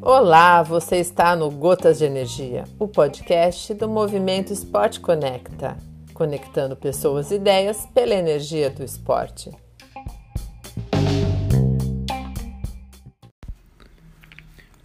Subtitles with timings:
[0.00, 5.76] Olá, você está no Gotas de Energia, o podcast do movimento Esporte Conecta,
[6.14, 9.50] conectando pessoas e ideias pela energia do esporte.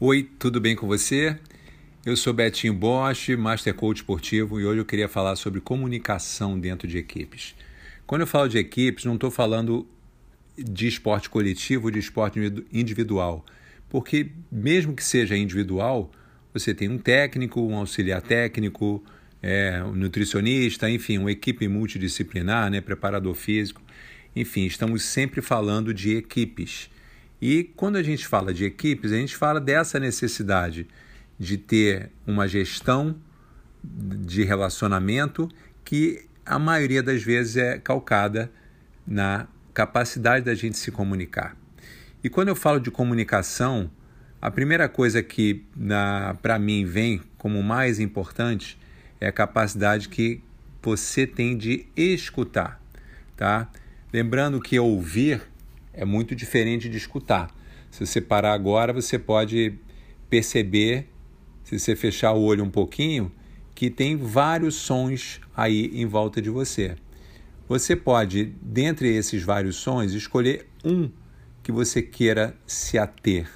[0.00, 1.38] Oi, tudo bem com você?
[2.04, 6.86] Eu sou Betinho Bosch, Master Coach esportivo, e hoje eu queria falar sobre comunicação dentro
[6.86, 7.54] de equipes.
[8.06, 9.86] Quando eu falo de equipes, não estou falando
[10.56, 12.38] de esporte coletivo, de esporte
[12.72, 13.44] individual
[13.94, 16.10] porque mesmo que seja individual,
[16.52, 19.00] você tem um técnico, um auxiliar técnico,
[19.40, 23.80] é, um nutricionista, enfim, uma equipe multidisciplinar, né, preparador físico.
[24.34, 26.90] Enfim, estamos sempre falando de equipes.
[27.40, 30.88] E quando a gente fala de equipes, a gente fala dessa necessidade
[31.38, 33.14] de ter uma gestão
[33.80, 35.48] de relacionamento
[35.84, 38.50] que a maioria das vezes é calcada
[39.06, 41.56] na capacidade da gente se comunicar.
[42.22, 43.90] E quando eu falo de comunicação,
[44.40, 45.64] a primeira coisa que
[46.40, 48.78] para mim vem como mais importante
[49.20, 50.40] é a capacidade que
[50.80, 52.80] você tem de escutar,
[53.36, 53.70] tá?
[54.12, 55.42] Lembrando que ouvir
[55.92, 57.50] é muito diferente de escutar.
[57.90, 59.74] Se você parar agora, você pode
[60.28, 61.08] perceber,
[61.64, 63.32] se você fechar o olho um pouquinho,
[63.74, 66.96] que tem vários sons aí em volta de você.
[67.66, 71.10] Você pode, dentre esses vários sons, escolher um
[71.62, 73.48] que você queira se ater.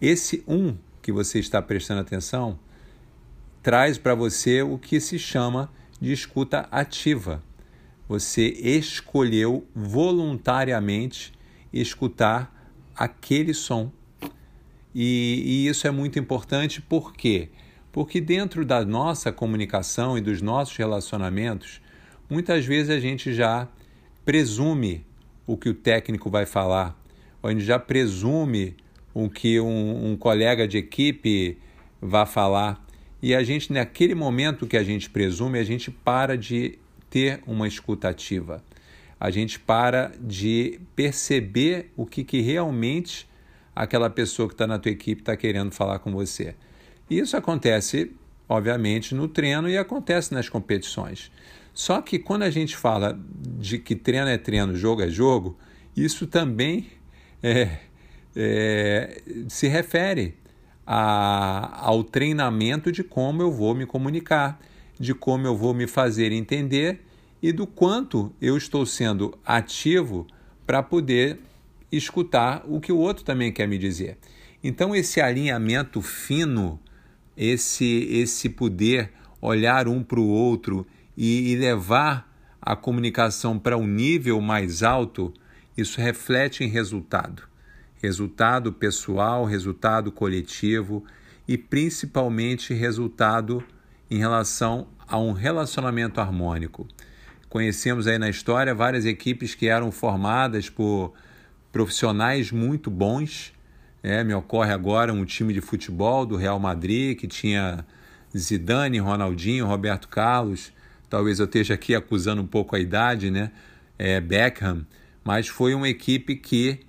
[0.00, 2.58] Esse um que você está prestando atenção
[3.60, 7.42] traz para você o que se chama de escuta ativa.
[8.08, 11.32] Você escolheu voluntariamente
[11.72, 13.90] escutar aquele som.
[14.94, 17.48] E, e, isso é muito importante por quê?
[17.90, 21.80] Porque dentro da nossa comunicação e dos nossos relacionamentos,
[22.28, 23.68] muitas vezes a gente já
[24.24, 25.04] presume
[25.46, 26.98] o que o técnico vai falar,
[27.42, 28.76] a gente já presume
[29.12, 31.58] o que um, um colega de equipe
[32.00, 32.84] vai falar.
[33.22, 36.78] E a gente, naquele momento que a gente presume, a gente para de
[37.08, 38.62] ter uma escutativa.
[39.20, 43.28] A gente para de perceber o que, que realmente
[43.74, 46.54] aquela pessoa que está na tua equipe está querendo falar com você.
[47.08, 48.12] E isso acontece,
[48.48, 51.30] obviamente, no treino e acontece nas competições.
[51.72, 53.18] Só que quando a gente fala
[53.58, 55.58] de que treino é treino, jogo é jogo,
[55.96, 56.88] isso também
[57.42, 57.78] é,
[58.36, 60.34] é, se refere
[60.86, 64.60] a, ao treinamento de como eu vou me comunicar,
[64.98, 67.00] de como eu vou me fazer entender
[67.42, 70.26] e do quanto eu estou sendo ativo
[70.66, 71.40] para poder
[71.90, 74.18] escutar o que o outro também quer me dizer.
[74.62, 76.80] Então esse alinhamento fino,
[77.36, 80.86] esse esse poder olhar um para o outro
[81.16, 85.32] e, e levar a comunicação para um nível mais alto
[85.76, 87.42] isso reflete em resultado.
[88.00, 91.04] Resultado pessoal, resultado coletivo
[91.48, 93.64] e principalmente resultado
[94.10, 96.86] em relação a um relacionamento harmônico.
[97.48, 101.12] Conhecemos aí na história várias equipes que eram formadas por
[101.72, 103.52] profissionais muito bons.
[104.04, 107.86] É, me ocorre agora um time de futebol do Real Madrid que tinha
[108.36, 110.70] Zidane, Ronaldinho, Roberto Carlos.
[111.08, 113.50] Talvez eu esteja aqui acusando um pouco a idade, né?
[113.98, 114.84] É, Beckham
[115.24, 116.80] mas foi uma equipe que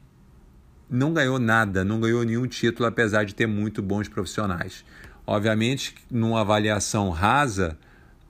[0.89, 4.83] não ganhou nada, não ganhou nenhum título, apesar de ter muito bons profissionais.
[5.25, 7.77] Obviamente, numa avaliação rasa,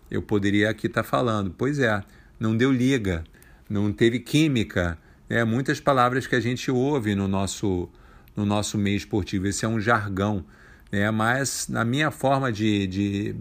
[0.10, 2.04] eu poderia aqui estar falando, pois é,
[2.40, 3.24] não deu liga,
[3.68, 4.96] não teve química,
[5.28, 7.90] é muitas palavras que a gente ouve no nosso
[8.36, 9.48] no nosso meio esportivo.
[9.48, 10.46] Esse é um jargão,
[10.92, 11.10] né?
[11.12, 13.36] Mas na minha forma de, de,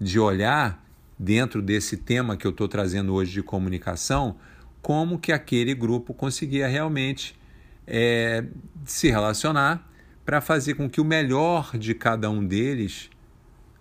[0.00, 0.84] de olhar
[1.18, 4.36] dentro desse tema que eu estou trazendo hoje de comunicação,
[4.80, 7.38] como que aquele grupo conseguia realmente
[7.86, 8.44] é,
[8.84, 9.86] se relacionar
[10.24, 13.10] para fazer com que o melhor de cada um deles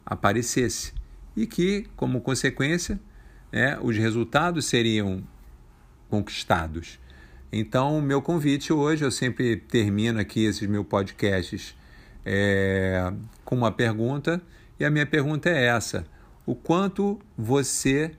[0.05, 0.93] aparecesse
[1.35, 2.99] e que, como consequência,
[3.51, 5.23] né, os resultados seriam
[6.09, 6.99] conquistados.
[7.51, 11.75] Então, o meu convite hoje, eu sempre termino aqui esses meus podcasts
[12.25, 13.11] é,
[13.45, 14.41] com uma pergunta,
[14.79, 16.05] e a minha pergunta é essa:
[16.45, 18.11] o quanto você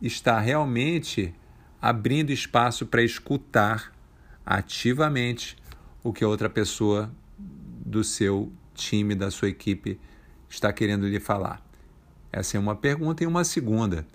[0.00, 1.34] está realmente
[1.82, 3.92] abrindo espaço para escutar
[4.46, 5.56] ativamente
[6.02, 9.98] o que a outra pessoa do seu time, da sua equipe
[10.48, 11.60] está querendo lhe falar.
[12.32, 13.24] Essa é uma pergunta.
[13.24, 14.06] E uma segunda: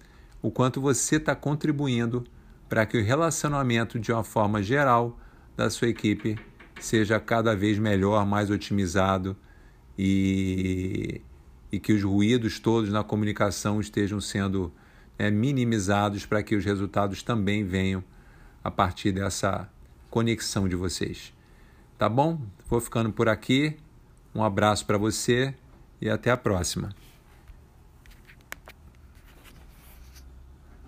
[0.42, 2.26] o quanto você está contribuindo
[2.68, 5.20] para que o relacionamento, de uma forma geral,
[5.56, 6.38] da sua equipe
[6.80, 9.36] seja cada vez melhor, mais otimizado
[9.98, 11.22] e,
[11.72, 14.74] e que os ruídos todos na comunicação estejam sendo
[15.18, 18.04] é, minimizados para que os resultados também venham
[18.64, 19.70] a partir dessa
[20.10, 21.34] conexão de vocês.
[21.98, 22.42] Tá bom?
[22.68, 23.78] Vou ficando por aqui.
[24.34, 25.54] Um abraço para você
[26.02, 26.90] e até a próxima.